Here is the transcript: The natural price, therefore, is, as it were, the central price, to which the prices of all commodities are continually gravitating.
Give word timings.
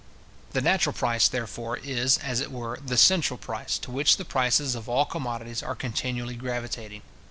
The 0.53 0.61
natural 0.63 0.93
price, 0.93 1.27
therefore, 1.27 1.77
is, 1.77 2.17
as 2.17 2.39
it 2.39 2.51
were, 2.51 2.79
the 2.83 2.97
central 2.97 3.37
price, 3.37 3.77
to 3.77 3.91
which 3.91 4.17
the 4.17 4.25
prices 4.25 4.73
of 4.73 4.89
all 4.89 5.05
commodities 5.05 5.61
are 5.61 5.75
continually 5.75 6.35
gravitating. 6.37 7.03